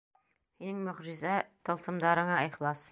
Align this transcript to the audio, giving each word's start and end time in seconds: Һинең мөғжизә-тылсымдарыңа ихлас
Һинең 0.63 0.79
мөғжизә-тылсымдарыңа 0.87 2.45
ихлас 2.51 2.79